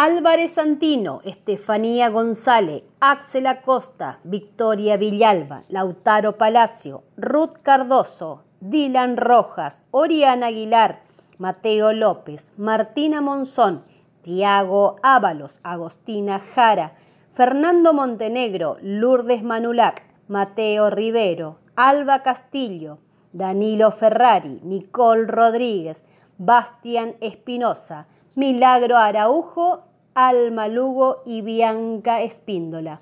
Álvarez 0.00 0.52
Santino, 0.52 1.22
Estefanía 1.24 2.08
González, 2.08 2.84
Axel 3.00 3.48
Acosta, 3.48 4.20
Victoria 4.22 4.96
Villalba, 4.96 5.64
Lautaro 5.68 6.38
Palacio, 6.38 7.02
Ruth 7.16 7.56
Cardoso, 7.64 8.44
Dylan 8.60 9.16
Rojas, 9.16 9.76
Oriana 9.90 10.46
Aguilar, 10.46 11.00
Mateo 11.38 11.92
López, 11.92 12.52
Martina 12.56 13.20
Monzón, 13.20 13.82
Tiago 14.22 15.00
Ábalos, 15.02 15.58
Agostina 15.64 16.42
Jara, 16.54 16.92
Fernando 17.34 17.92
Montenegro, 17.92 18.76
Lourdes 18.80 19.42
Manulac, 19.42 20.04
Mateo 20.28 20.90
Rivero, 20.90 21.58
Alba 21.74 22.22
Castillo, 22.22 22.98
Danilo 23.32 23.90
Ferrari, 23.90 24.60
Nicole 24.62 25.26
Rodríguez, 25.26 26.04
Bastian 26.38 27.16
Espinosa, 27.20 28.06
Milagro 28.36 28.96
Araujo, 28.96 29.87
Alma 30.20 30.66
Lugo 30.66 31.22
y 31.24 31.42
Bianca 31.42 32.22
Espíndola. 32.22 33.00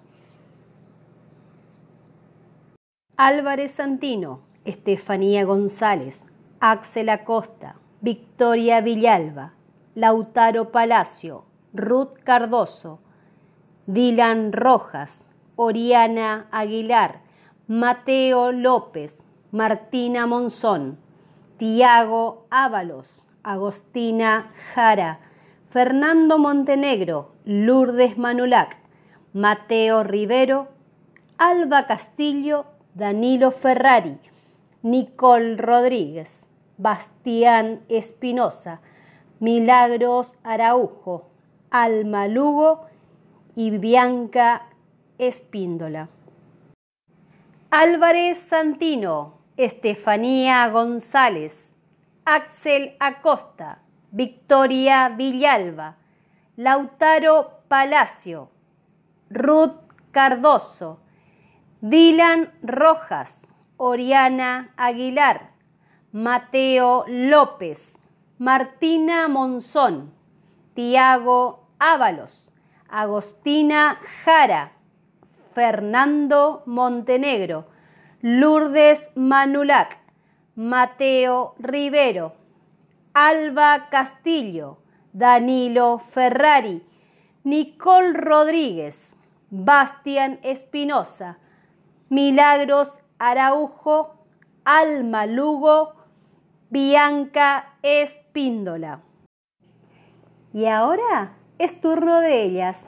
Álvarez 3.17 3.73
Santino, 3.73 4.41
Estefanía 4.67 5.47
González, 5.47 6.21
Axel 6.61 7.09
Acosta, 7.09 7.77
Victoria 8.03 8.83
Villalba, 8.83 9.55
Lautaro 9.95 10.71
Palacio, 10.71 11.47
Ruth 11.73 12.19
Cardoso, 12.23 13.01
Dylan 13.87 14.53
Rojas, 14.53 15.25
Oriana 15.57 16.49
Aguilar, 16.51 17.21
Mateo 17.67 18.53
López, 18.53 19.23
Martina 19.53 20.27
Monzón, 20.27 20.99
Tiago 21.57 22.47
Ábalos, 22.51 23.31
Agostina 23.43 24.53
Jara, 24.75 25.26
Fernando 25.77 26.39
Montenegro, 26.39 27.33
Lourdes 27.45 28.17
Manulac, 28.17 28.79
Mateo 29.35 30.05
Rivero, 30.05 30.69
Alba 31.37 31.87
Castillo, 31.87 32.65
Danilo 32.95 33.51
Ferrari, 33.51 34.17
Nicole 34.83 35.59
Rodríguez, 35.59 36.47
Bastián 36.79 37.83
Espinosa, 37.91 38.81
Milagros 39.39 40.39
Araujo, 40.45 41.29
Alma 41.71 42.27
Lugo 42.27 42.87
y 43.55 43.77
Bianca 43.77 44.63
Espíndola. 45.19 46.09
Álvarez 47.69 48.39
Santino, 48.49 49.35
Estefanía 49.59 50.67
González, 50.71 51.53
Axel 52.25 52.97
Acosta, 52.99 53.83
Victoria 54.11 55.09
Villalba, 55.17 55.97
Lautaro 56.57 57.63
Palacio, 57.69 58.51
Ruth 59.31 59.81
Cardoso, 60.13 60.99
Dylan 61.81 62.51
Rojas, 62.63 63.31
Oriana 63.77 64.73
Aguilar, 64.77 65.51
Mateo 66.13 67.05
López, 67.09 67.97
Martina 68.39 69.29
Monzón, 69.29 70.13
Tiago 70.75 71.67
Ábalos, 71.79 72.49
Agostina 72.89 73.99
Jara, 74.25 74.73
Fernando 75.55 76.63
Montenegro, 76.67 77.67
Lourdes 78.23 79.09
Manulac, 79.15 79.99
Mateo 80.55 81.55
Rivero, 81.59 82.35
Alba 83.19 83.89
Castillo, 83.89 84.77
Danilo 85.15 85.99
Ferrari, 85.99 86.83
Nicole 87.45 88.13
Rodríguez, 88.13 89.11
Bastian 89.49 90.39
Espinosa, 90.43 91.39
Milagros 92.11 92.89
Araujo, 93.19 94.17
Alma 94.67 95.25
Lugo, 95.25 95.95
Bianca 96.69 97.77
Espíndola. 97.83 99.01
Y 100.53 100.67
ahora 100.67 101.33
es 101.59 101.81
turno 101.81 102.21
de 102.21 102.43
ellas, 102.43 102.79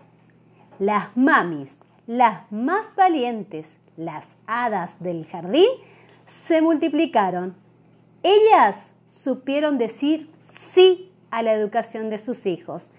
las 0.78 1.16
mamis 1.16 1.78
las 2.08 2.50
más 2.50 2.96
valientes, 2.96 3.66
las 3.98 4.26
hadas 4.46 4.98
del 4.98 5.26
jardín, 5.26 5.68
se 6.26 6.62
multiplicaron. 6.62 7.54
Ellas 8.22 8.76
supieron 9.10 9.78
decir 9.78 10.30
sí 10.72 11.10
a 11.30 11.42
la 11.42 11.52
educación 11.52 12.10
de 12.10 12.18
sus 12.18 12.46
hijos. 12.46 12.90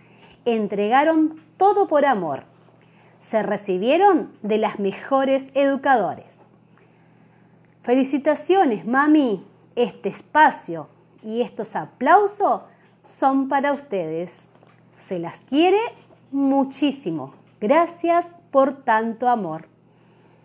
Entregaron 0.45 1.41
todo 1.57 1.87
por 1.87 2.05
amor. 2.05 2.43
Se 3.19 3.43
recibieron 3.43 4.31
de 4.41 4.57
las 4.57 4.79
mejores 4.79 5.51
educadores. 5.53 6.25
Felicitaciones, 7.83 8.85
mami. 8.85 9.45
Este 9.75 10.09
espacio 10.09 10.89
y 11.23 11.41
estos 11.41 11.75
aplausos 11.75 12.61
son 13.01 13.47
para 13.47 13.71
ustedes. 13.71 14.31
Se 15.07 15.19
las 15.19 15.39
quiere 15.41 15.79
muchísimo. 16.31 17.33
Gracias 17.61 18.31
por 18.51 18.83
tanto 18.83 19.29
amor. 19.29 19.68